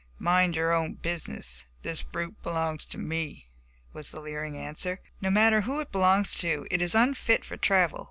"Mind 0.17 0.55
your 0.55 0.73
own 0.73 0.93
business; 0.95 1.63
this 1.83 2.01
brute 2.01 2.41
belongs 2.41 2.87
to 2.87 2.97
me," 2.97 3.45
was 3.93 4.09
the 4.09 4.19
leering 4.19 4.57
answer. 4.57 4.99
"No 5.21 5.29
matter 5.29 5.61
who 5.61 5.79
it 5.79 5.91
belongs 5.91 6.33
to, 6.37 6.65
it 6.71 6.81
is 6.81 6.95
unfit 6.95 7.45
for 7.45 7.55
travel. 7.55 7.99